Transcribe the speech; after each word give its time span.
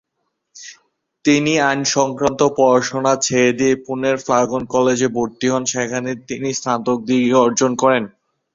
তিনি 1.25 1.53
আইন 1.61 1.81
সংক্রান্ত 1.95 2.41
পড়াশোনা 2.57 3.13
ছেড়ে 3.25 3.51
দিয়ে 3.59 3.73
পুনের 3.85 4.17
ফার্গুসন 4.25 4.63
কলেজে 4.73 5.07
ভর্তি 5.15 5.47
হন, 5.51 5.63
সেখানে 5.73 6.09
তিনি 6.29 6.49
স্নাতক 6.59 6.97
ডিগ্রি 7.07 7.33
অর্জন 7.43 7.71
করেন। 7.81 8.03